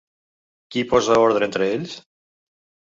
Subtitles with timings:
[0.75, 1.97] Qui posa ordre entre ells?